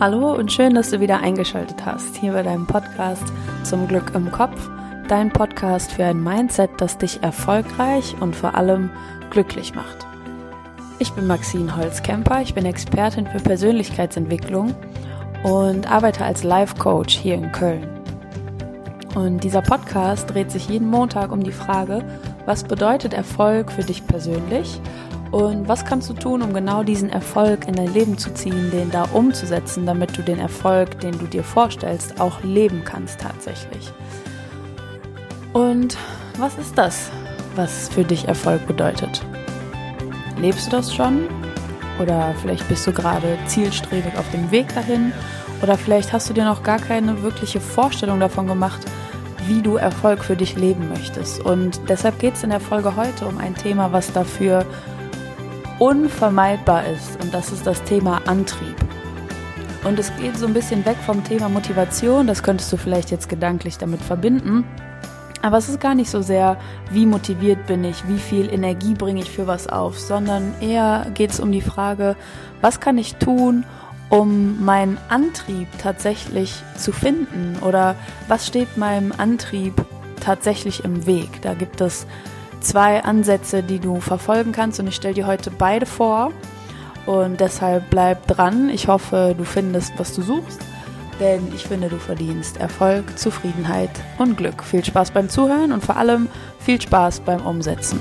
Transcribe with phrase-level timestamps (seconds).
[0.00, 3.22] Hallo und schön, dass du wieder eingeschaltet hast hier bei deinem Podcast
[3.64, 4.70] Zum Glück im Kopf,
[5.08, 8.88] dein Podcast für ein Mindset, das dich erfolgreich und vor allem
[9.28, 10.06] glücklich macht.
[11.00, 14.74] Ich bin Maxine Holzkemper, ich bin Expertin für Persönlichkeitsentwicklung
[15.42, 17.86] und arbeite als Life Coach hier in Köln.
[19.14, 22.02] Und dieser Podcast dreht sich jeden Montag um die Frage,
[22.46, 24.80] was bedeutet Erfolg für dich persönlich
[25.30, 28.90] und was kannst du tun, um genau diesen Erfolg in dein Leben zu ziehen, den
[28.90, 33.92] da umzusetzen, damit du den Erfolg, den du dir vorstellst, auch leben kannst tatsächlich?
[35.52, 35.96] Und
[36.38, 37.10] was ist das,
[37.54, 39.22] was für dich Erfolg bedeutet?
[40.36, 41.28] Lebst du das schon?
[42.00, 45.12] Oder vielleicht bist du gerade zielstrebig auf dem Weg dahin?
[45.62, 48.80] Oder vielleicht hast du dir noch gar keine wirkliche Vorstellung davon gemacht,
[49.46, 51.40] wie du Erfolg für dich leben möchtest.
[51.40, 54.64] Und deshalb geht es in der Folge heute um ein Thema, was dafür
[55.80, 57.20] unvermeidbar ist.
[57.20, 58.76] Und das ist das Thema Antrieb.
[59.82, 62.26] Und es geht so ein bisschen weg vom Thema Motivation.
[62.26, 64.64] Das könntest du vielleicht jetzt gedanklich damit verbinden.
[65.42, 66.58] Aber es ist gar nicht so sehr,
[66.90, 71.30] wie motiviert bin ich, wie viel Energie bringe ich für was auf, sondern eher geht
[71.30, 72.14] es um die Frage,
[72.60, 73.64] was kann ich tun,
[74.10, 77.94] um meinen Antrieb tatsächlich zu finden oder
[78.28, 79.72] was steht meinem Antrieb
[80.20, 81.40] tatsächlich im Weg.
[81.40, 82.06] Da gibt es
[82.60, 86.32] zwei Ansätze, die du verfolgen kannst und ich stelle dir heute beide vor.
[87.06, 88.68] Und deshalb bleib dran.
[88.68, 90.60] Ich hoffe, du findest, was du suchst.
[91.18, 94.62] Denn ich finde, du verdienst Erfolg, Zufriedenheit und Glück.
[94.62, 98.00] Viel Spaß beim Zuhören und vor allem viel Spaß beim Umsetzen.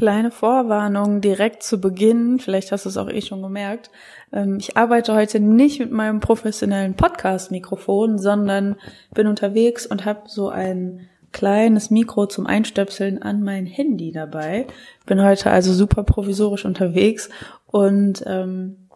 [0.00, 3.90] Kleine Vorwarnung direkt zu Beginn, vielleicht hast du es auch eh schon gemerkt.
[4.32, 8.76] Ähm, ich arbeite heute nicht mit meinem professionellen Podcast-Mikrofon, sondern
[9.12, 14.68] bin unterwegs und habe so ein kleines Mikro zum Einstöpseln an mein Handy dabei.
[15.04, 17.28] Bin heute also super provisorisch unterwegs
[17.66, 18.88] und ähm,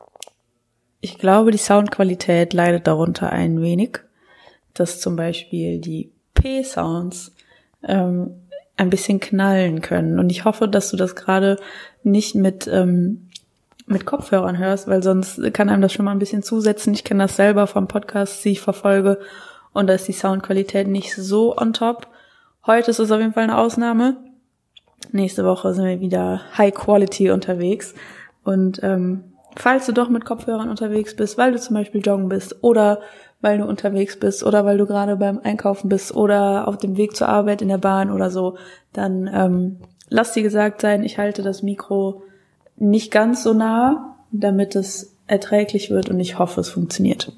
[1.02, 3.98] ich glaube, die Soundqualität leidet darunter ein wenig,
[4.72, 7.34] dass zum Beispiel die P-Sounds
[7.86, 8.43] ähm,
[8.76, 10.18] ein bisschen knallen können.
[10.18, 11.58] Und ich hoffe, dass du das gerade
[12.02, 13.28] nicht mit, ähm,
[13.86, 16.94] mit Kopfhörern hörst, weil sonst kann einem das schon mal ein bisschen zusetzen.
[16.94, 19.20] Ich kenne das selber vom Podcast, die ich verfolge.
[19.72, 22.08] Und da ist die Soundqualität nicht so on top.
[22.66, 24.16] Heute ist es auf jeden Fall eine Ausnahme.
[25.12, 27.94] Nächste Woche sind wir wieder High Quality unterwegs.
[28.42, 32.56] Und ähm, falls du doch mit Kopfhörern unterwegs bist, weil du zum Beispiel joggen bist
[32.62, 33.00] oder
[33.44, 37.14] weil du unterwegs bist oder weil du gerade beim Einkaufen bist oder auf dem Weg
[37.14, 38.56] zur Arbeit in der Bahn oder so,
[38.94, 39.76] dann ähm,
[40.08, 42.22] lass dir gesagt sein, ich halte das Mikro
[42.76, 47.32] nicht ganz so nah, damit es erträglich wird und ich hoffe, es funktioniert.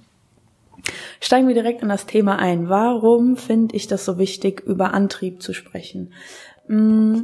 [1.20, 2.68] Steigen wir direkt in das Thema ein.
[2.68, 6.12] Warum finde ich das so wichtig, über Antrieb zu sprechen?
[6.68, 7.22] Mm,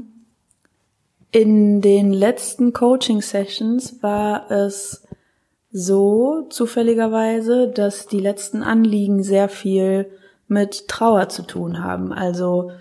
[1.31, 5.05] in den letzten Coaching-Sessions war es
[5.73, 10.11] so zufälligerweise, dass die letzten Anliegen sehr viel
[10.47, 12.13] mit Trauer zu tun haben.
[12.13, 12.73] Also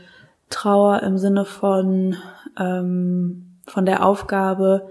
[0.49, 2.17] Trauer im Sinne von,
[2.59, 4.89] ähm, von der Aufgabe,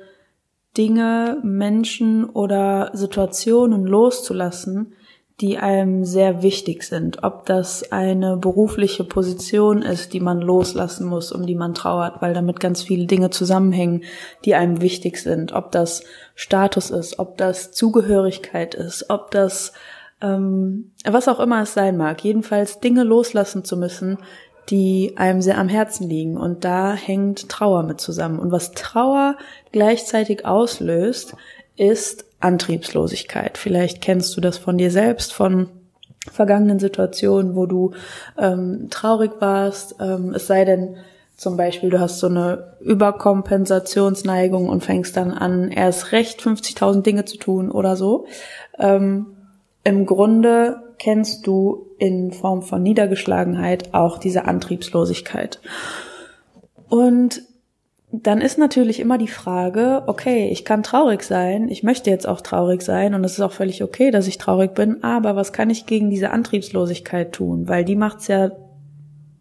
[0.76, 4.94] Dinge, Menschen oder Situationen loszulassen,
[5.40, 7.22] die einem sehr wichtig sind.
[7.22, 12.34] Ob das eine berufliche Position ist, die man loslassen muss, um die man trauert, weil
[12.34, 14.02] damit ganz viele Dinge zusammenhängen,
[14.44, 15.52] die einem wichtig sind.
[15.52, 19.72] Ob das Status ist, ob das Zugehörigkeit ist, ob das
[20.20, 22.22] ähm, was auch immer es sein mag.
[22.22, 24.18] Jedenfalls Dinge loslassen zu müssen,
[24.68, 26.36] die einem sehr am Herzen liegen.
[26.36, 28.38] Und da hängt Trauer mit zusammen.
[28.38, 29.36] Und was Trauer
[29.72, 31.34] gleichzeitig auslöst,
[31.76, 33.58] ist Antriebslosigkeit.
[33.58, 35.68] Vielleicht kennst du das von dir selbst, von
[36.30, 37.92] vergangenen Situationen, wo du
[38.38, 39.96] ähm, traurig warst.
[40.00, 40.96] Ähm, es sei denn,
[41.36, 47.24] zum Beispiel, du hast so eine Überkompensationsneigung und fängst dann an, erst recht 50.000 Dinge
[47.24, 48.26] zu tun oder so.
[48.78, 49.26] Ähm,
[49.82, 55.60] Im Grunde kennst du in Form von Niedergeschlagenheit auch diese Antriebslosigkeit.
[56.90, 57.42] Und
[58.12, 62.40] dann ist natürlich immer die Frage, okay, ich kann traurig sein, ich möchte jetzt auch
[62.40, 65.70] traurig sein und es ist auch völlig okay, dass ich traurig bin, aber was kann
[65.70, 67.68] ich gegen diese Antriebslosigkeit tun?
[67.68, 68.50] Weil die macht's ja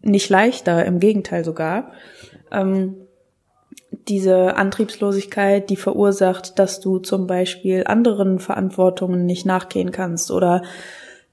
[0.02, 1.90] nicht leichter, im Gegenteil sogar.
[2.52, 2.96] Ähm,
[4.08, 10.62] diese Antriebslosigkeit, die verursacht, dass du zum Beispiel anderen Verantwortungen nicht nachgehen kannst oder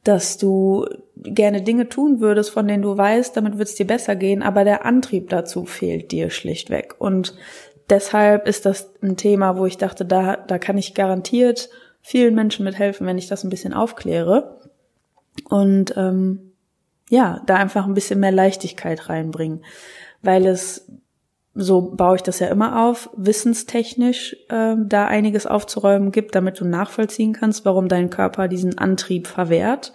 [0.03, 0.85] dass du
[1.15, 4.63] gerne Dinge tun würdest, von denen du weißt, damit wird es dir besser gehen, aber
[4.63, 6.95] der Antrieb dazu fehlt dir schlichtweg.
[6.99, 7.35] Und
[7.89, 11.69] deshalb ist das ein Thema, wo ich dachte, da, da kann ich garantiert
[12.01, 14.61] vielen Menschen mithelfen, wenn ich das ein bisschen aufkläre.
[15.49, 16.53] Und ähm,
[17.09, 19.65] ja, da einfach ein bisschen mehr Leichtigkeit reinbringen.
[20.21, 20.89] Weil es
[21.59, 26.65] so baue ich das ja immer auf, wissenstechnisch äh, da einiges aufzuräumen gibt, damit du
[26.65, 29.91] nachvollziehen kannst, warum dein Körper diesen Antrieb verwehrt.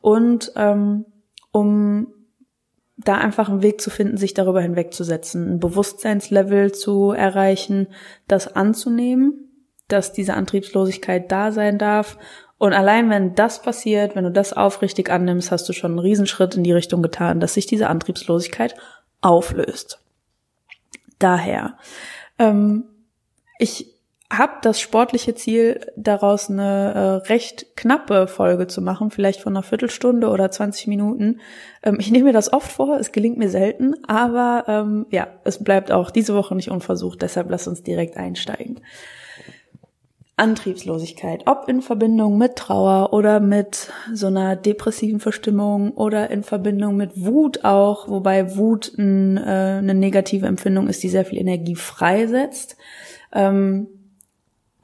[0.00, 1.04] Und ähm,
[1.52, 2.08] um
[2.96, 7.88] da einfach einen Weg zu finden, sich darüber hinwegzusetzen, ein Bewusstseinslevel zu erreichen,
[8.26, 9.52] das anzunehmen,
[9.88, 12.16] dass diese Antriebslosigkeit da sein darf.
[12.56, 16.56] Und allein wenn das passiert, wenn du das aufrichtig annimmst, hast du schon einen Riesenschritt
[16.56, 18.74] in die Richtung getan, dass sich diese Antriebslosigkeit
[19.20, 20.00] auflöst
[21.18, 21.76] daher.
[22.38, 22.84] Ähm,
[23.58, 23.98] ich
[24.30, 29.62] habe das sportliche Ziel, daraus eine äh, recht knappe Folge zu machen, vielleicht von einer
[29.62, 31.40] Viertelstunde oder 20 Minuten.
[31.82, 35.64] Ähm, ich nehme mir das oft vor, es gelingt mir selten, aber ähm, ja, es
[35.64, 38.80] bleibt auch diese Woche nicht unversucht, deshalb lass uns direkt einsteigen.
[40.38, 46.96] Antriebslosigkeit, ob in Verbindung mit Trauer oder mit so einer depressiven Verstimmung oder in Verbindung
[46.96, 51.74] mit Wut auch, wobei Wut ein, äh, eine negative Empfindung ist, die sehr viel Energie
[51.74, 52.76] freisetzt.
[53.32, 53.88] Ähm,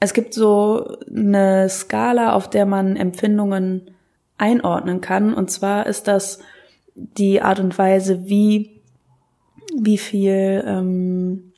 [0.00, 3.90] es gibt so eine Skala, auf der man Empfindungen
[4.36, 6.40] einordnen kann, und zwar ist das
[6.94, 8.74] die Art und Weise, wie
[9.76, 11.52] wie viel ähm,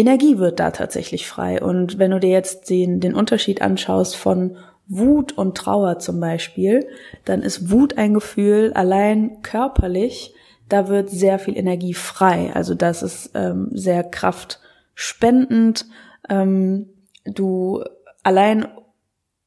[0.00, 1.62] Energie wird da tatsächlich frei.
[1.62, 4.56] Und wenn du dir jetzt den, den Unterschied anschaust von
[4.88, 6.88] Wut und Trauer zum Beispiel,
[7.24, 10.34] dann ist Wut ein Gefühl allein körperlich,
[10.68, 12.50] da wird sehr viel Energie frei.
[12.54, 15.86] Also das ist ähm, sehr kraftspendend.
[16.28, 16.88] Ähm,
[17.24, 17.84] du
[18.22, 18.66] allein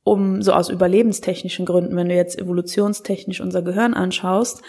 [0.04, 4.62] um so aus überlebenstechnischen Gründen, wenn du jetzt evolutionstechnisch unser Gehirn anschaust,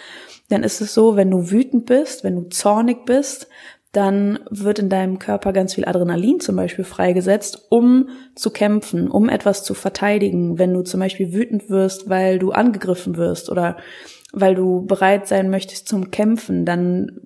[0.49, 3.49] dann ist es so, wenn du wütend bist, wenn du zornig bist,
[3.97, 9.29] dann wird in deinem Körper ganz viel Adrenalin zum Beispiel freigesetzt, um zu kämpfen, um
[9.29, 10.59] etwas zu verteidigen.
[10.59, 13.77] Wenn du zum Beispiel wütend wirst, weil du angegriffen wirst oder
[14.33, 17.21] weil du bereit sein möchtest zum Kämpfen, dann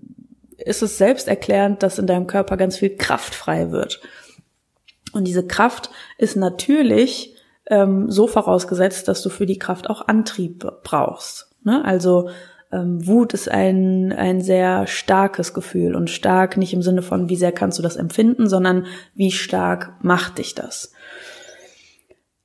[0.58, 4.00] ist es selbsterklärend, dass in deinem Körper ganz viel Kraft frei wird.
[5.12, 7.34] Und diese Kraft ist natürlich
[7.70, 11.56] ähm, so vorausgesetzt, dass du für die Kraft auch Antrieb brauchst.
[11.64, 11.82] Ne?
[11.84, 12.28] Also
[12.70, 17.36] ähm, Wut ist ein, ein sehr starkes Gefühl und stark nicht im Sinne von, wie
[17.36, 20.92] sehr kannst du das empfinden, sondern wie stark macht dich das.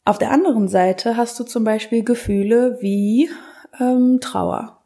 [0.05, 3.29] Auf der anderen Seite hast du zum Beispiel Gefühle wie
[3.79, 4.79] ähm, Trauer.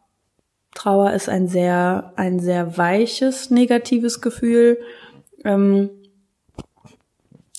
[0.73, 4.79] Trauer ist ein sehr, ein sehr weiches, negatives Gefühl.
[5.43, 5.89] Ähm,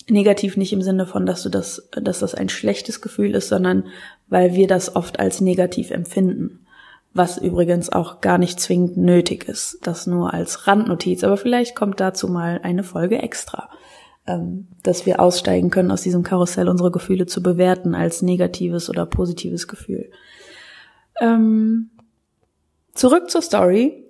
[0.09, 3.87] negativ nicht im Sinne von, dass du das, dass das ein schlechtes Gefühl ist, sondern
[4.29, 6.65] weil wir das oft als negativ empfinden
[7.19, 9.79] was übrigens auch gar nicht zwingend nötig ist.
[9.83, 13.69] Das nur als Randnotiz, aber vielleicht kommt dazu mal eine Folge extra,
[14.27, 19.05] ähm, dass wir aussteigen können aus diesem Karussell, unsere Gefühle zu bewerten als negatives oder
[19.05, 20.11] positives Gefühl.
[21.21, 21.91] Ähm,
[22.95, 24.05] zurück zur Story.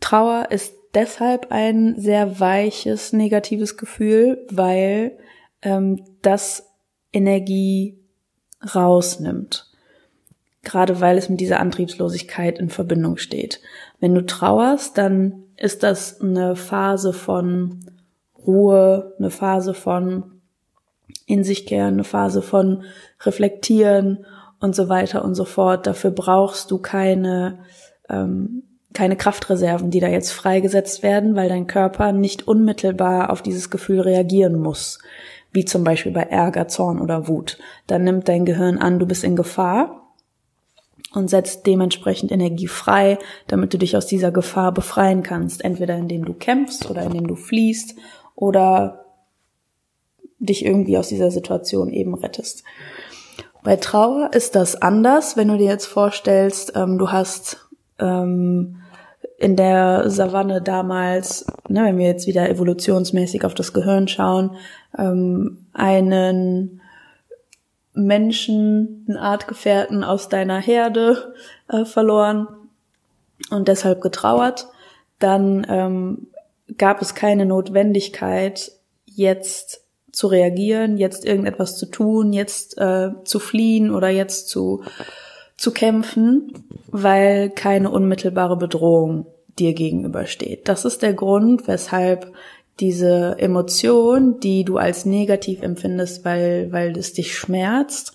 [0.00, 5.16] Trauer ist deshalb ein sehr weiches negatives Gefühl, weil
[5.62, 6.68] ähm, das
[7.12, 7.98] Energie
[8.74, 9.70] rausnimmt
[10.66, 13.60] gerade weil es mit dieser Antriebslosigkeit in Verbindung steht.
[14.00, 17.86] Wenn du trauerst, dann ist das eine Phase von
[18.36, 20.40] Ruhe, eine Phase von
[21.24, 22.82] in sich kehren, eine Phase von
[23.20, 24.26] reflektieren
[24.60, 25.86] und so weiter und so fort.
[25.86, 27.60] Dafür brauchst du keine
[28.08, 33.70] ähm, keine Kraftreserven, die da jetzt freigesetzt werden, weil dein Körper nicht unmittelbar auf dieses
[33.70, 34.98] Gefühl reagieren muss,
[35.52, 37.58] wie zum Beispiel bei Ärger, Zorn oder Wut.
[37.86, 40.05] Dann nimmt dein Gehirn an, du bist in Gefahr
[41.16, 43.18] und setzt dementsprechend Energie frei,
[43.48, 47.36] damit du dich aus dieser Gefahr befreien kannst, entweder indem du kämpfst oder indem du
[47.36, 47.96] fliehst
[48.34, 49.06] oder
[50.38, 52.64] dich irgendwie aus dieser Situation eben rettest.
[53.64, 57.66] Bei Trauer ist das anders, wenn du dir jetzt vorstellst, ähm, du hast
[57.98, 58.82] ähm,
[59.38, 64.56] in der Savanne damals, ne, wenn wir jetzt wieder evolutionsmäßig auf das Gehirn schauen,
[64.98, 66.82] ähm, einen
[67.96, 71.34] Menschen, einen Artgefährten aus deiner Herde
[71.68, 72.46] äh, verloren
[73.50, 74.68] und deshalb getrauert,
[75.18, 76.28] dann ähm,
[76.78, 78.72] gab es keine Notwendigkeit,
[79.06, 84.82] jetzt zu reagieren, jetzt irgendetwas zu tun, jetzt äh, zu fliehen oder jetzt zu,
[85.56, 89.26] zu kämpfen, weil keine unmittelbare Bedrohung
[89.58, 90.68] dir gegenübersteht.
[90.68, 92.32] Das ist der Grund, weshalb
[92.80, 98.12] diese Emotion, die du als negativ empfindest, weil, weil es dich schmerzt,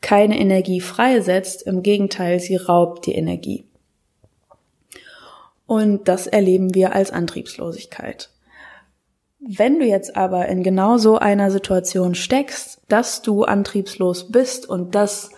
[0.00, 3.64] keine Energie freisetzt, im Gegenteil, sie raubt die Energie.
[5.66, 8.30] Und das erleben wir als Antriebslosigkeit.
[9.38, 14.94] Wenn du jetzt aber in genau so einer Situation steckst, dass du antriebslos bist und
[14.94, 15.30] das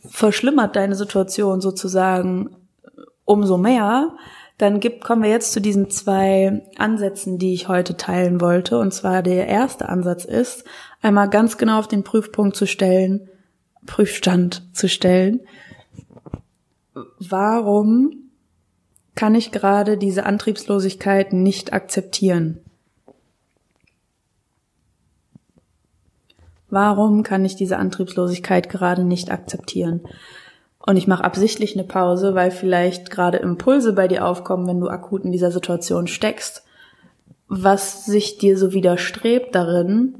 [0.00, 2.54] verschlimmert deine Situation sozusagen
[3.24, 4.16] umso mehr,
[4.62, 8.78] dann gibt, kommen wir jetzt zu diesen zwei Ansätzen, die ich heute teilen wollte.
[8.78, 10.62] Und zwar der erste Ansatz ist,
[11.00, 13.28] einmal ganz genau auf den Prüfpunkt zu stellen,
[13.86, 15.40] Prüfstand zu stellen.
[17.18, 18.30] Warum
[19.16, 22.60] kann ich gerade diese Antriebslosigkeit nicht akzeptieren?
[26.70, 30.02] Warum kann ich diese Antriebslosigkeit gerade nicht akzeptieren?
[30.84, 34.88] Und ich mache absichtlich eine Pause, weil vielleicht gerade Impulse bei dir aufkommen, wenn du
[34.88, 36.64] akut in dieser Situation steckst,
[37.48, 40.14] was sich dir so widerstrebt darin,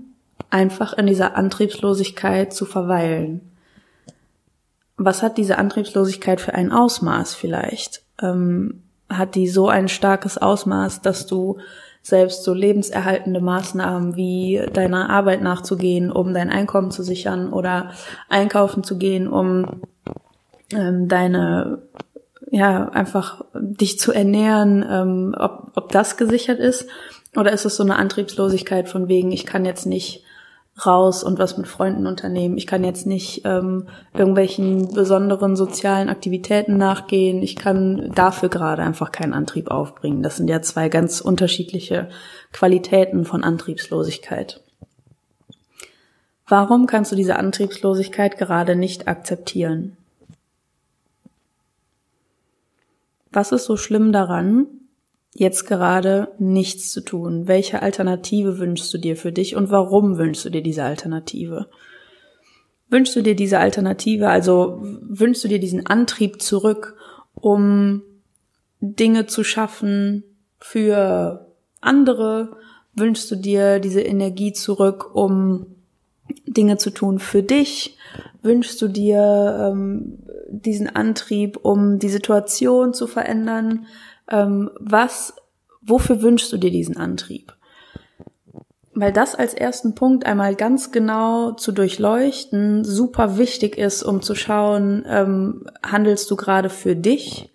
[0.50, 3.40] einfach in dieser Antriebslosigkeit zu verweilen.
[4.96, 8.02] Was hat diese Antriebslosigkeit für ein Ausmaß vielleicht?
[8.20, 11.58] Ähm, hat die so ein starkes Ausmaß, dass du
[12.02, 17.92] selbst so lebenserhaltende Maßnahmen wie deiner Arbeit nachzugehen, um dein Einkommen zu sichern oder
[18.28, 19.82] einkaufen zu gehen, um
[20.74, 21.82] ähm, deine
[22.50, 26.86] ja einfach dich zu ernähren, ähm, ob, ob das gesichert ist
[27.34, 30.24] oder ist es so eine Antriebslosigkeit von wegen, ich kann jetzt nicht
[30.86, 32.56] raus und was mit Freunden unternehmen.
[32.56, 37.42] Ich kann jetzt nicht ähm, irgendwelchen besonderen sozialen Aktivitäten nachgehen.
[37.42, 40.22] Ich kann dafür gerade einfach keinen Antrieb aufbringen.
[40.22, 42.08] Das sind ja zwei ganz unterschiedliche
[42.52, 44.62] Qualitäten von Antriebslosigkeit.
[46.48, 49.96] Warum kannst du diese Antriebslosigkeit gerade nicht akzeptieren?
[53.32, 54.66] Was ist so schlimm daran,
[55.32, 57.48] jetzt gerade nichts zu tun?
[57.48, 61.68] Welche Alternative wünschst du dir für dich und warum wünschst du dir diese Alternative?
[62.90, 66.96] Wünschst du dir diese Alternative, also wünschst du dir diesen Antrieb zurück,
[67.34, 68.02] um
[68.80, 70.24] Dinge zu schaffen
[70.58, 72.58] für andere?
[72.94, 75.66] Wünschst du dir diese Energie zurück, um
[76.46, 77.96] Dinge zu tun für dich?
[78.42, 80.18] Wünschst du dir ähm,
[80.48, 83.86] diesen Antrieb, um die Situation zu verändern?
[84.32, 85.34] ähm, was,
[85.82, 87.54] wofür wünschst du dir diesen Antrieb?
[88.94, 94.34] Weil das als ersten Punkt einmal ganz genau zu durchleuchten super wichtig ist, um zu
[94.34, 97.50] schauen, ähm, handelst du gerade für dich?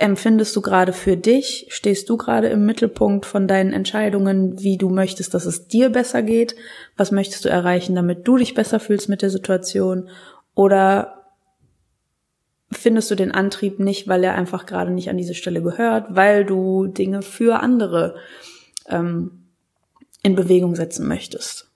[0.00, 1.66] Empfindest du gerade für dich?
[1.70, 6.22] Stehst du gerade im Mittelpunkt von deinen Entscheidungen, wie du möchtest, dass es dir besser
[6.22, 6.54] geht?
[6.96, 10.08] Was möchtest du erreichen, damit du dich besser fühlst mit der Situation?
[10.54, 11.24] Oder
[12.70, 16.44] findest du den Antrieb nicht, weil er einfach gerade nicht an diese Stelle gehört, weil
[16.44, 18.14] du Dinge für andere
[18.86, 19.48] ähm,
[20.22, 21.72] in Bewegung setzen möchtest.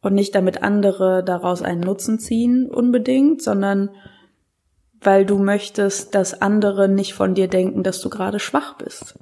[0.00, 3.90] Und nicht damit andere daraus einen Nutzen ziehen unbedingt, sondern
[5.00, 9.18] weil du möchtest, dass andere nicht von dir denken, dass du gerade schwach bist.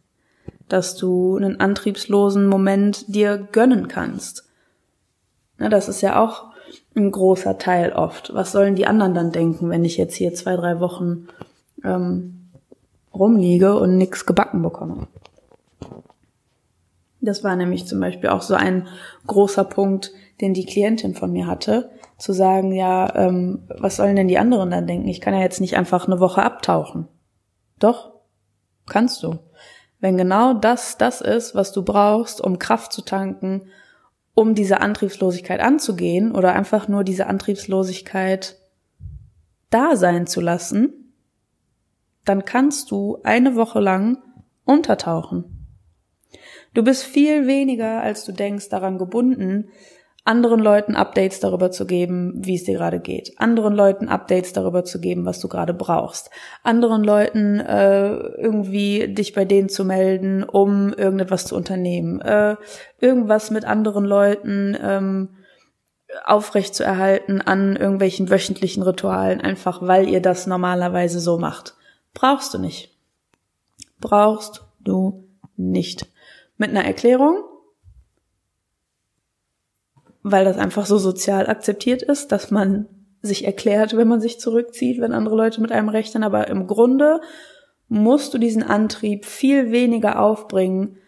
[0.69, 4.49] Dass du einen antriebslosen Moment dir gönnen kannst.
[5.59, 6.47] Na, das ist ja auch
[6.95, 8.35] ein großer Teil oft.
[8.35, 11.29] Was sollen die anderen dann denken, wenn ich jetzt hier zwei, drei Wochen
[11.85, 12.51] ähm,
[13.15, 15.07] rumliege und nichts gebacken bekomme?
[17.21, 18.89] Das war nämlich zum Beispiel auch so ein
[19.27, 24.29] großer Punkt, den die Klientin von mir hatte, zu sagen, ja, ähm, was sollen denn
[24.29, 25.09] die anderen dann denken?
[25.09, 27.07] Ich kann ja jetzt nicht einfach eine Woche abtauchen.
[27.79, 28.13] Doch,
[28.87, 29.39] kannst du.
[30.01, 33.69] Wenn genau das das ist, was du brauchst, um Kraft zu tanken,
[34.35, 38.57] um diese Antriebslosigkeit anzugehen oder einfach nur diese Antriebslosigkeit
[39.71, 41.15] da sein zu lassen,
[42.25, 44.19] dann kannst du eine Woche lang
[44.65, 45.67] untertauchen.
[46.75, 49.71] Du bist viel weniger, als du denkst, daran gebunden,
[50.29, 54.85] anderen Leuten Updates darüber zu geben, wie es dir gerade geht, anderen Leuten Updates darüber
[54.85, 56.31] zu geben, was du gerade brauchst,
[56.63, 62.57] anderen Leuten äh, irgendwie dich bei denen zu melden, um irgendetwas zu unternehmen, äh,
[63.01, 65.29] irgendwas mit anderen Leuten ähm,
[66.27, 71.75] aufrecht zu erhalten an irgendwelchen wöchentlichen Ritualen, einfach weil ihr das normalerweise so macht.
[72.13, 72.95] Brauchst du nicht.
[73.99, 75.25] Brauchst du
[75.57, 76.07] nicht.
[76.59, 77.45] Mit einer Erklärung,
[80.23, 82.87] weil das einfach so sozial akzeptiert ist, dass man
[83.23, 86.23] sich erklärt, wenn man sich zurückzieht, wenn andere Leute mit einem rechnen.
[86.23, 87.21] Aber im Grunde
[87.89, 90.99] musst du diesen Antrieb viel weniger aufbringen,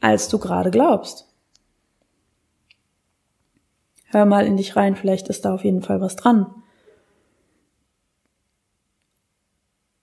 [0.00, 1.28] als du gerade glaubst.
[4.06, 6.61] Hör mal in dich rein, vielleicht ist da auf jeden Fall was dran.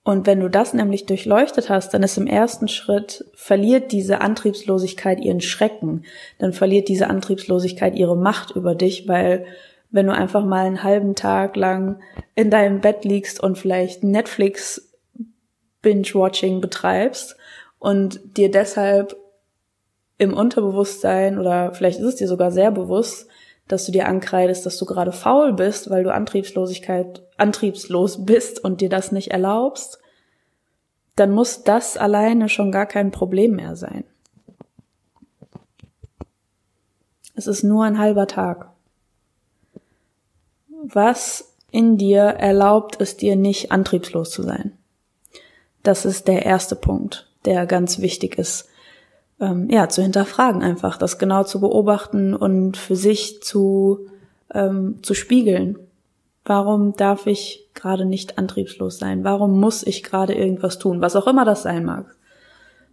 [0.10, 5.20] Und wenn du das nämlich durchleuchtet hast, dann ist im ersten Schritt, verliert diese Antriebslosigkeit
[5.20, 6.04] ihren Schrecken,
[6.40, 9.46] dann verliert diese Antriebslosigkeit ihre Macht über dich, weil
[9.92, 12.00] wenn du einfach mal einen halben Tag lang
[12.34, 14.98] in deinem Bett liegst und vielleicht Netflix
[15.84, 17.38] Binge-Watching betreibst
[17.78, 19.16] und dir deshalb
[20.18, 23.28] im Unterbewusstsein oder vielleicht ist es dir sogar sehr bewusst,
[23.70, 28.82] dass du dir ankreidest, dass du gerade faul bist, weil du Antriebslosigkeit, antriebslos bist und
[28.82, 30.00] dir das nicht erlaubst,
[31.16, 34.04] dann muss das alleine schon gar kein Problem mehr sein.
[37.36, 38.72] Es ist nur ein halber Tag.
[40.82, 44.78] Was in dir erlaubt es dir nicht, antriebslos zu sein?
[45.84, 48.69] Das ist der erste Punkt, der ganz wichtig ist,
[49.40, 54.08] ähm, ja, zu hinterfragen einfach, das genau zu beobachten und für sich zu,
[54.54, 55.78] ähm, zu spiegeln.
[56.46, 59.24] Warum darf ich gerade nicht antriebslos sein?
[59.24, 61.02] Warum muss ich gerade irgendwas tun?
[61.02, 62.16] Was auch immer das sein mag.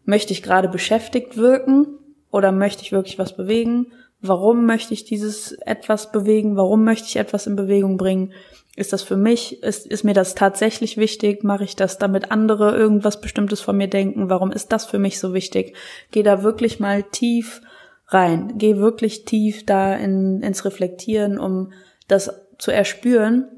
[0.04, 1.86] Möchte ich gerade beschäftigt wirken
[2.30, 3.86] oder möchte ich wirklich was bewegen?
[4.20, 6.56] Warum möchte ich dieses etwas bewegen?
[6.56, 8.32] Warum möchte ich etwas in Bewegung bringen?
[8.76, 9.62] Ist das für mich?
[9.62, 11.42] Ist, ist mir das tatsächlich wichtig?
[11.42, 14.28] Mache ich das, damit andere irgendwas Bestimmtes von mir denken?
[14.28, 15.74] Warum ist das für mich so wichtig?
[16.10, 17.62] Geh da wirklich mal tief
[18.08, 18.52] rein.
[18.58, 21.72] Geh wirklich tief da in, ins Reflektieren, um
[22.06, 23.48] das zu erspüren,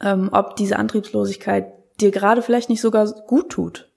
[0.00, 3.90] ähm, ob diese Antriebslosigkeit dir gerade vielleicht nicht sogar gut tut.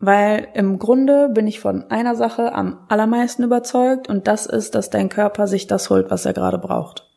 [0.00, 4.90] Weil im Grunde bin ich von einer Sache am allermeisten überzeugt und das ist, dass
[4.90, 7.09] dein Körper sich das holt, was er gerade braucht.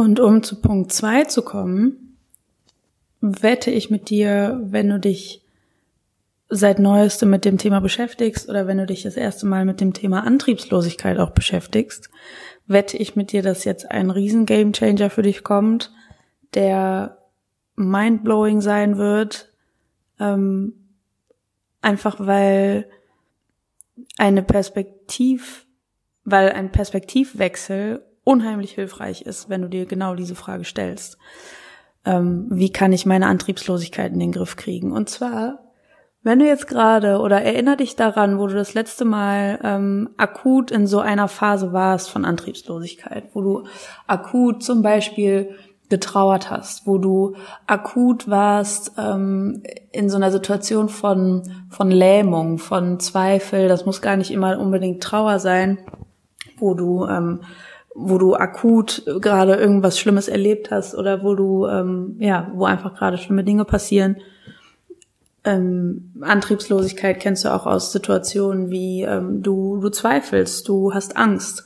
[0.00, 2.16] Und um zu Punkt zwei zu kommen,
[3.20, 5.42] wette ich mit dir, wenn du dich
[6.48, 9.92] seit neuestem mit dem Thema beschäftigst oder wenn du dich das erste Mal mit dem
[9.92, 12.08] Thema Antriebslosigkeit auch beschäftigst,
[12.66, 15.92] wette ich mit dir, dass jetzt ein riesen Gamechanger für dich kommt,
[16.54, 17.18] der
[17.76, 19.52] mindblowing sein wird,
[20.18, 20.72] ähm,
[21.82, 22.88] einfach weil
[24.16, 25.66] eine Perspektiv,
[26.24, 31.18] weil ein Perspektivwechsel unheimlich hilfreich ist, wenn du dir genau diese Frage stellst.
[32.04, 34.92] Ähm, wie kann ich meine Antriebslosigkeit in den Griff kriegen?
[34.92, 35.58] Und zwar,
[36.22, 40.70] wenn du jetzt gerade oder erinner dich daran, wo du das letzte Mal ähm, akut
[40.70, 43.64] in so einer Phase warst von Antriebslosigkeit, wo du
[44.06, 45.56] akut zum Beispiel
[45.88, 47.34] getrauert hast, wo du
[47.66, 53.66] akut warst ähm, in so einer Situation von von Lähmung, von Zweifel.
[53.66, 55.78] Das muss gar nicht immer unbedingt Trauer sein,
[56.58, 57.40] wo du ähm,
[58.02, 62.94] wo du akut gerade irgendwas Schlimmes erlebt hast oder wo du, ähm, ja, wo einfach
[62.94, 64.16] gerade schlimme Dinge passieren.
[65.44, 71.64] Ähm, Antriebslosigkeit kennst du auch aus Situationen wie ähm, du, du zweifelst, du hast Angst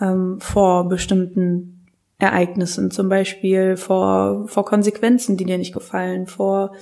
[0.00, 1.86] ähm, vor bestimmten
[2.18, 6.72] Ereignissen, zum Beispiel vor, vor Konsequenzen, die dir nicht gefallen, vor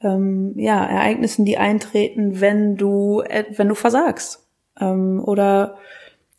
[0.00, 4.46] ähm, ja, Ereignissen, die eintreten, wenn du, äh, wenn du versagst.
[4.80, 5.76] Ähm, oder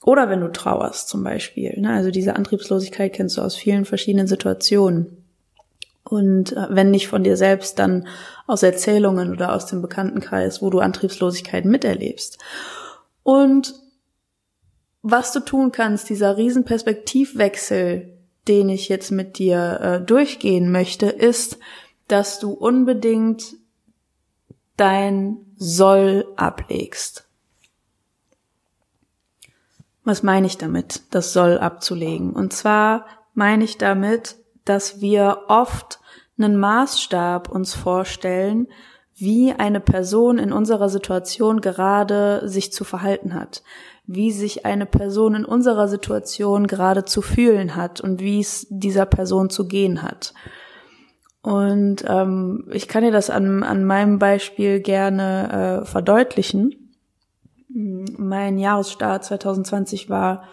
[0.03, 1.79] oder wenn du trauerst zum Beispiel.
[1.79, 1.91] Ne?
[1.91, 5.25] Also diese Antriebslosigkeit kennst du aus vielen verschiedenen Situationen.
[6.03, 8.07] Und äh, wenn nicht von dir selbst, dann
[8.47, 12.39] aus Erzählungen oder aus dem Bekanntenkreis, wo du Antriebslosigkeit miterlebst.
[13.23, 13.75] Und
[15.01, 21.59] was du tun kannst, dieser Riesenperspektivwechsel, den ich jetzt mit dir äh, durchgehen möchte, ist,
[22.07, 23.55] dass du unbedingt
[24.77, 27.28] dein Soll ablegst.
[30.09, 32.31] Was meine ich damit, das soll abzulegen?
[32.31, 35.99] Und zwar meine ich damit, dass wir oft
[36.35, 38.69] einen Maßstab uns vorstellen,
[39.13, 43.61] wie eine Person in unserer Situation gerade sich zu verhalten hat,
[44.07, 49.05] wie sich eine Person in unserer Situation gerade zu fühlen hat und wie es dieser
[49.05, 50.33] Person zu gehen hat.
[51.43, 56.78] Und ähm, ich kann dir das an, an meinem Beispiel gerne äh, verdeutlichen.
[57.69, 60.43] Mein Jahresstart 2020 war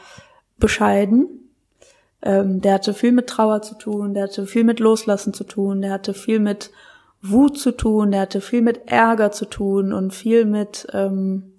[0.58, 1.50] bescheiden.
[2.22, 5.82] Ähm, der hatte viel mit Trauer zu tun, der hatte viel mit Loslassen zu tun,
[5.82, 6.70] der hatte viel mit
[7.22, 11.54] Wut zu tun, der hatte viel mit Ärger zu tun und viel mit, ähm,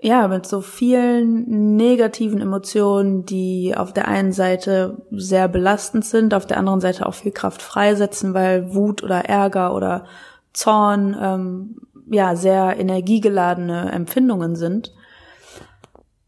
[0.00, 6.46] ja, mit so vielen negativen Emotionen, die auf der einen Seite sehr belastend sind, auf
[6.46, 10.04] der anderen Seite auch viel Kraft freisetzen, weil Wut oder Ärger oder
[10.52, 11.76] Zorn ähm,
[12.10, 14.92] ja sehr energiegeladene Empfindungen sind.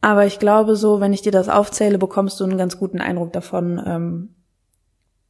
[0.00, 3.32] Aber ich glaube so, wenn ich dir das aufzähle, bekommst du einen ganz guten Eindruck
[3.32, 4.34] davon, ähm,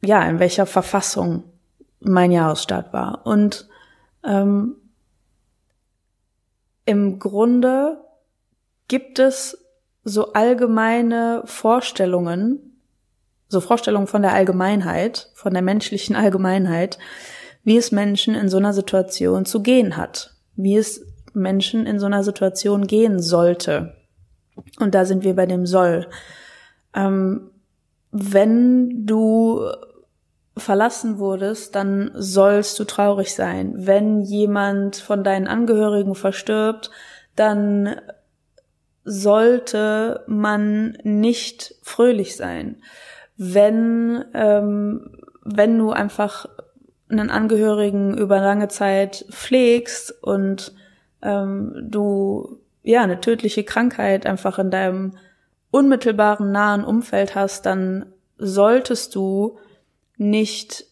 [0.03, 1.45] ja, in welcher Verfassung
[2.01, 3.25] mein Jahresstart war.
[3.25, 3.69] Und
[4.25, 4.77] ähm,
[6.85, 8.05] im Grunde
[8.89, 9.65] gibt es
[10.03, 12.81] so allgemeine Vorstellungen,
[13.49, 16.99] so Vorstellungen von der Allgemeinheit, von der menschlichen Allgemeinheit,
[17.63, 22.07] wie es Menschen in so einer Situation zu gehen hat wie es Menschen in so
[22.07, 23.97] einer Situation gehen sollte.
[24.79, 26.07] Und da sind wir bei dem soll.
[26.95, 27.51] ähm,
[28.17, 29.69] wenn du
[30.57, 33.75] verlassen wurdest, dann sollst du traurig sein.
[33.77, 36.93] Wenn jemand von deinen Angehörigen verstirbt,
[37.35, 37.97] dann
[39.03, 42.83] sollte man nicht fröhlich sein.
[43.37, 46.47] Wenn, ähm, wenn du einfach
[47.19, 50.75] einen Angehörigen über lange Zeit pflegst und
[51.23, 55.17] ähm, du ja eine tödliche Krankheit einfach in deinem
[55.71, 58.07] unmittelbaren nahen Umfeld hast, dann
[58.39, 59.59] solltest du
[60.17, 60.85] nicht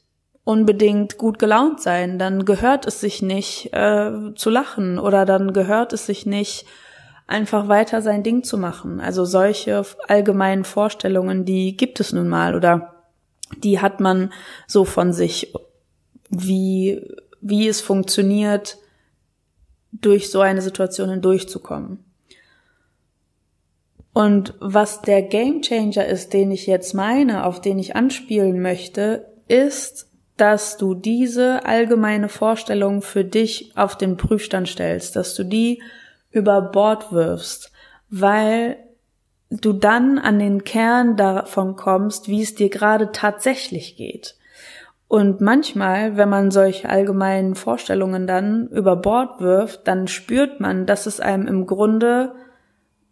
[0.45, 2.19] unbedingt gut gelaunt sein.
[2.19, 6.67] Dann gehört es sich nicht äh, zu lachen oder dann gehört es sich nicht
[7.27, 9.01] einfach weiter sein Ding zu machen.
[9.01, 13.05] Also solche allgemeinen Vorstellungen, die gibt es nun mal oder
[13.57, 14.33] die hat man
[14.67, 15.55] so von sich,
[16.33, 17.01] wie,
[17.40, 18.79] wie es funktioniert,
[19.92, 22.03] durch so eine Situation hindurchzukommen.
[24.14, 30.09] Und was der Gamechanger ist, den ich jetzt meine, auf den ich anspielen möchte, ist,
[30.37, 35.83] dass du diese allgemeine Vorstellung für dich auf den Prüfstand stellst, dass du die
[36.31, 37.71] über Bord wirfst,
[38.09, 38.77] weil
[39.51, 44.37] du dann an den Kern davon kommst, wie es dir gerade tatsächlich geht.
[45.12, 51.05] Und manchmal, wenn man solche allgemeinen Vorstellungen dann über Bord wirft, dann spürt man, dass
[51.05, 52.35] es einem im Grunde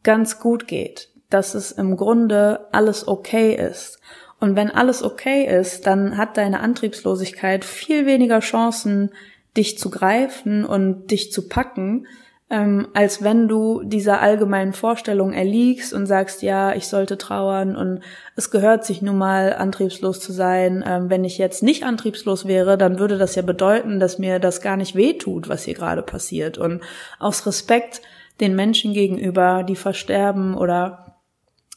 [0.03, 4.01] ganz gut geht, dass es im Grunde alles okay ist.
[4.39, 9.11] Und wenn alles okay ist, dann hat deine Antriebslosigkeit viel weniger Chancen,
[9.55, 12.07] dich zu greifen und dich zu packen,
[12.51, 18.01] ähm, als wenn du dieser allgemeinen Vorstellung erliegst und sagst, ja, ich sollte trauern und
[18.35, 20.85] es gehört sich nun mal antriebslos zu sein.
[20.87, 24.61] Ähm, wenn ich jetzt nicht antriebslos wäre, dann würde das ja bedeuten, dass mir das
[24.61, 26.59] gar nicht wehtut, was hier gerade passiert.
[26.59, 26.81] Und
[27.21, 28.03] aus Respekt
[28.41, 31.17] den Menschen gegenüber, die versterben oder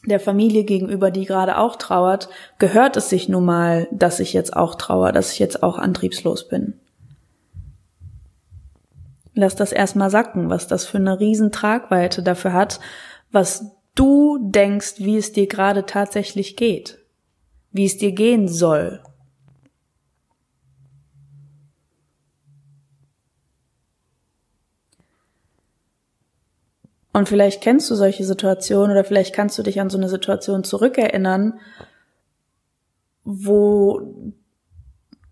[0.06, 4.56] der Familie gegenüber, die gerade auch trauert, gehört es sich nun mal, dass ich jetzt
[4.56, 6.80] auch trauer, dass ich jetzt auch antriebslos bin.
[9.34, 12.80] Lass das erstmal sacken, was das für eine riesen Tragweite dafür hat,
[13.32, 16.98] was du denkst, wie es dir gerade tatsächlich geht,
[17.72, 19.02] wie es dir gehen soll.
[27.12, 30.64] Und vielleicht kennst du solche Situationen oder vielleicht kannst du dich an so eine Situation
[30.64, 31.60] zurückerinnern,
[33.22, 34.32] wo,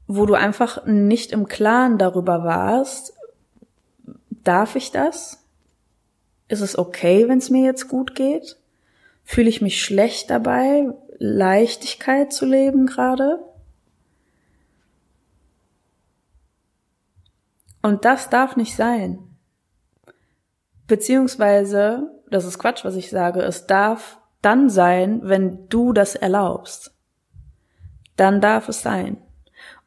[0.06, 3.14] wo du einfach nicht im Klaren darüber warst,
[4.44, 5.46] Darf ich das?
[6.48, 8.58] Ist es okay, wenn es mir jetzt gut geht?
[9.24, 13.38] Fühle ich mich schlecht dabei, Leichtigkeit zu leben gerade?
[17.80, 19.18] Und das darf nicht sein.
[20.86, 26.94] Beziehungsweise, das ist Quatsch, was ich sage, es darf dann sein, wenn du das erlaubst.
[28.16, 29.18] Dann darf es sein.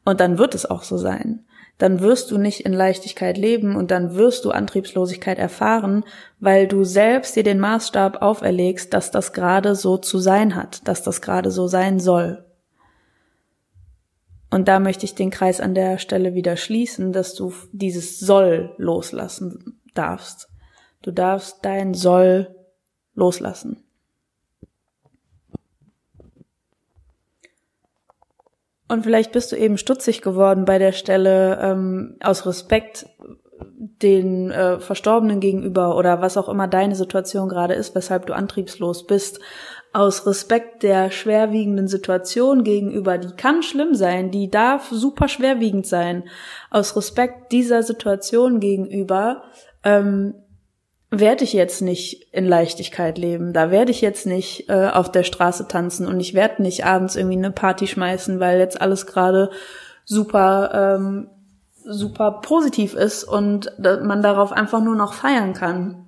[0.04, 1.45] Und dann wird es auch so sein
[1.78, 6.04] dann wirst du nicht in Leichtigkeit leben und dann wirst du Antriebslosigkeit erfahren,
[6.40, 11.02] weil du selbst dir den Maßstab auferlegst, dass das gerade so zu sein hat, dass
[11.02, 12.44] das gerade so sein soll.
[14.50, 18.74] Und da möchte ich den Kreis an der Stelle wieder schließen, dass du dieses soll
[18.78, 20.48] loslassen darfst.
[21.02, 22.54] Du darfst dein soll
[23.14, 23.85] loslassen.
[28.88, 33.06] Und vielleicht bist du eben stutzig geworden bei der Stelle ähm, aus Respekt
[33.78, 39.06] den äh, Verstorbenen gegenüber oder was auch immer deine Situation gerade ist, weshalb du antriebslos
[39.06, 39.40] bist,
[39.92, 46.24] aus Respekt der schwerwiegenden Situation gegenüber, die kann schlimm sein, die darf super schwerwiegend sein,
[46.70, 49.42] aus Respekt dieser Situation gegenüber
[49.84, 50.34] ähm,
[51.10, 53.52] werde ich jetzt nicht in Leichtigkeit leben.
[53.52, 57.16] Da werde ich jetzt nicht äh, auf der Straße tanzen und ich werde nicht abends
[57.16, 59.50] irgendwie eine Party schmeißen, weil jetzt alles gerade
[60.04, 61.28] super ähm,
[61.84, 66.06] super positiv ist und man darauf einfach nur noch feiern kann.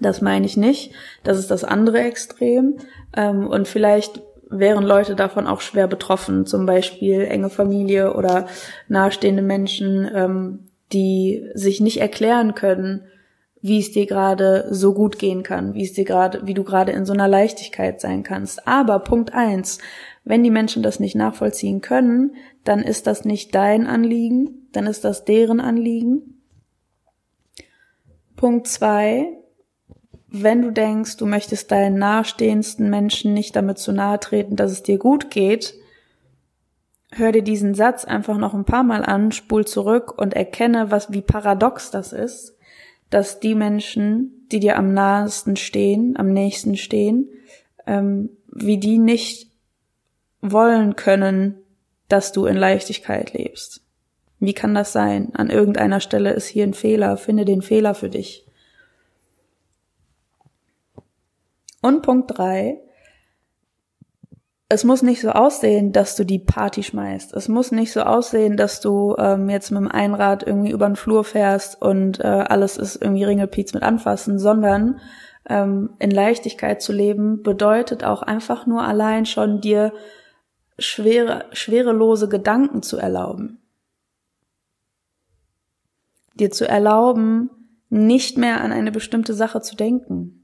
[0.00, 0.92] Das meine ich nicht.
[1.24, 2.76] Das ist das andere Extrem.
[3.16, 8.46] Ähm, und vielleicht wären Leute davon auch schwer betroffen, zum Beispiel enge Familie oder
[8.86, 13.04] nahestehende Menschen, ähm, die sich nicht erklären können,
[13.60, 16.92] wie es dir gerade so gut gehen kann, wie es dir gerade, wie du gerade
[16.92, 18.66] in so einer Leichtigkeit sein kannst.
[18.68, 19.78] Aber Punkt eins,
[20.24, 25.04] wenn die Menschen das nicht nachvollziehen können, dann ist das nicht dein Anliegen, dann ist
[25.04, 26.42] das deren Anliegen.
[28.36, 29.26] Punkt zwei,
[30.28, 34.82] wenn du denkst, du möchtest deinen nahestehendsten Menschen nicht damit zu nahe treten, dass es
[34.82, 35.74] dir gut geht,
[37.10, 41.10] hör dir diesen Satz einfach noch ein paar Mal an, spul zurück und erkenne, was,
[41.10, 42.57] wie paradox das ist
[43.10, 47.28] dass die Menschen, die dir am nahesten stehen, am nächsten stehen,
[47.86, 49.50] ähm, wie die nicht
[50.40, 51.56] wollen können,
[52.08, 53.82] dass du in Leichtigkeit lebst.
[54.40, 55.34] Wie kann das sein?
[55.34, 57.16] An irgendeiner Stelle ist hier ein Fehler.
[57.16, 58.46] Finde den Fehler für dich.
[61.82, 62.80] Und Punkt drei.
[64.70, 67.32] Es muss nicht so aussehen, dass du die Party schmeißt.
[67.32, 70.96] Es muss nicht so aussehen, dass du ähm, jetzt mit dem Einrad irgendwie über den
[70.96, 75.00] Flur fährst und äh, alles ist irgendwie Ringelpiez mit anfassen, sondern
[75.48, 79.94] ähm, in Leichtigkeit zu leben bedeutet auch einfach nur allein schon dir
[80.78, 83.62] schwere, schwerelose Gedanken zu erlauben.
[86.34, 87.48] Dir zu erlauben,
[87.88, 90.37] nicht mehr an eine bestimmte Sache zu denken.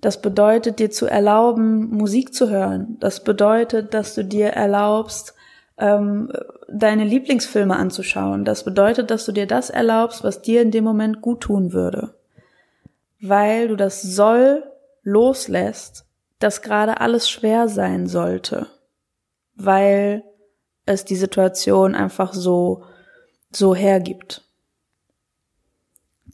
[0.00, 2.96] Das bedeutet dir zu erlauben, Musik zu hören.
[3.00, 5.34] Das bedeutet, dass du dir erlaubst,
[5.78, 6.30] ähm,
[6.68, 8.44] deine Lieblingsfilme anzuschauen.
[8.44, 12.14] Das bedeutet, dass du dir das erlaubst, was dir in dem Moment gut tun würde.
[13.20, 14.64] Weil du das soll
[15.02, 16.04] loslässt,
[16.38, 18.66] dass gerade alles schwer sein sollte
[19.56, 20.22] weil
[20.84, 22.84] es die Situation einfach so,
[23.50, 24.42] so hergibt.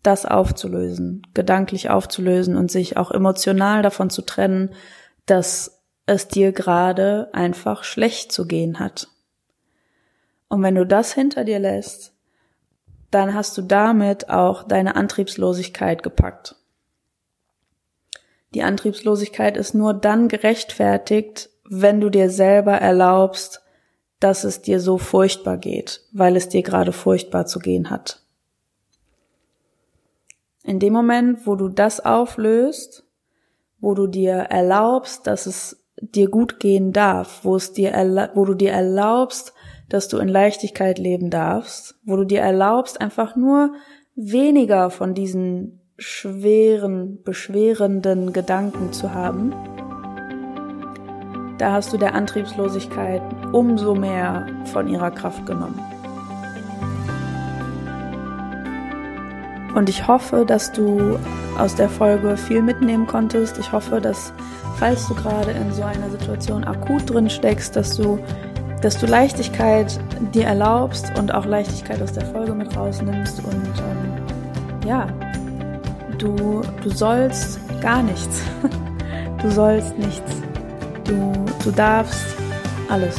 [0.02, 4.70] Das aufzulösen, gedanklich aufzulösen und sich auch emotional davon zu trennen,
[5.26, 9.08] dass es dir gerade einfach schlecht zu gehen hat.
[10.48, 12.12] Und wenn du das hinter dir lässt,
[13.10, 16.56] dann hast du damit auch deine Antriebslosigkeit gepackt.
[18.54, 23.62] Die Antriebslosigkeit ist nur dann gerechtfertigt, wenn du dir selber erlaubst,
[24.20, 28.21] dass es dir so furchtbar geht, weil es dir gerade furchtbar zu gehen hat.
[30.64, 33.04] In dem Moment, wo du das auflöst,
[33.80, 37.92] wo du dir erlaubst, dass es dir gut gehen darf, wo es dir,
[38.34, 39.52] wo du dir erlaubst,
[39.88, 43.74] dass du in Leichtigkeit leben darfst, wo du dir erlaubst, einfach nur
[44.14, 49.52] weniger von diesen schweren, beschwerenden Gedanken zu haben,
[51.58, 53.22] da hast du der Antriebslosigkeit
[53.52, 55.78] umso mehr von ihrer Kraft genommen.
[59.74, 61.18] Und ich hoffe, dass du
[61.58, 63.58] aus der Folge viel mitnehmen konntest.
[63.58, 64.32] Ich hoffe, dass,
[64.76, 68.18] falls du gerade in so einer Situation akut drin steckst, dass du,
[68.82, 69.98] dass du Leichtigkeit
[70.34, 73.38] dir erlaubst und auch Leichtigkeit aus der Folge mit rausnimmst.
[73.44, 75.06] Und ähm, ja,
[76.18, 78.42] du, du sollst gar nichts.
[79.42, 80.36] Du sollst nichts.
[81.02, 81.32] Du,
[81.64, 82.36] du darfst
[82.88, 83.16] alles.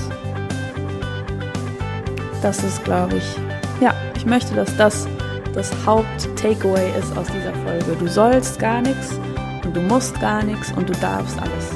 [2.42, 3.38] Das ist, glaube ich,
[3.82, 5.06] ja, ich möchte, dass das
[5.54, 7.96] das Haupt-Takeaway ist aus dieser Folge.
[8.00, 9.20] Du sollst gar nichts
[9.64, 11.70] und du musst gar nichts und du darfst alles.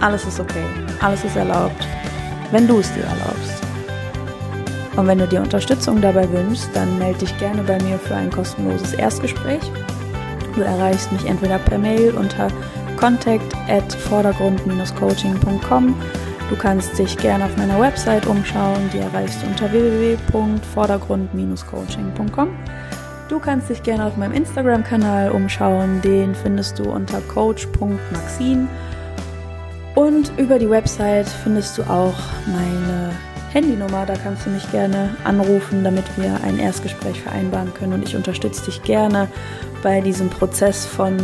[0.00, 0.64] Alles ist okay.
[1.00, 1.86] Alles ist erlaubt,
[2.50, 3.62] wenn du es dir erlaubst.
[4.96, 8.30] Und wenn du dir Unterstützung dabei wünschst, dann melde dich gerne bei mir für ein
[8.30, 9.62] kostenloses Erstgespräch.
[10.54, 12.48] Du erreichst mich entweder per Mail unter
[12.96, 15.94] contact at vordergrund-coaching.com.
[16.50, 22.48] Du kannst dich gerne auf meiner Website umschauen, die erreichst du unter www.vordergrund-coaching.com.
[23.30, 28.66] Du kannst dich gerne auf meinem Instagram-Kanal umschauen, den findest du unter coach.maxine.
[29.94, 33.12] Und über die Website findest du auch meine
[33.52, 37.92] Handynummer, da kannst du mich gerne anrufen, damit wir ein Erstgespräch vereinbaren können.
[37.92, 39.28] Und ich unterstütze dich gerne
[39.80, 41.16] bei diesem Prozess von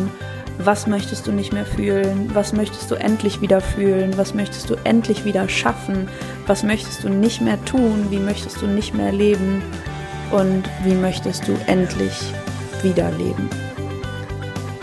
[0.59, 4.77] was möchtest du nicht mehr fühlen, was möchtest du endlich wieder fühlen, was möchtest du
[4.85, 6.09] endlich wieder schaffen,
[6.47, 9.61] was möchtest du nicht mehr tun, wie möchtest du nicht mehr leben
[10.33, 12.33] und wie möchtest du endlich
[12.83, 13.49] wieder leben.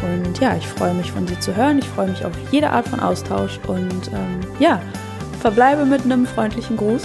[0.01, 2.87] Und ja, ich freue mich von dir zu hören, ich freue mich auf jede Art
[2.87, 4.81] von Austausch und ähm, ja,
[5.39, 7.03] verbleibe mit einem freundlichen Gruß.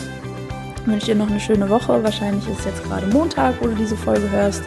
[0.81, 2.03] Ich wünsche dir noch eine schöne Woche.
[2.03, 4.63] Wahrscheinlich ist jetzt gerade Montag, wo du diese Folge hörst.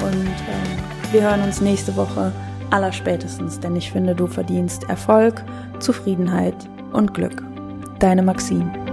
[0.00, 2.32] Und ähm, wir hören uns nächste Woche
[2.70, 5.44] allerspätestens, denn ich finde, du verdienst Erfolg,
[5.78, 6.56] Zufriedenheit
[6.92, 7.42] und Glück.
[7.98, 8.87] Deine Maxine.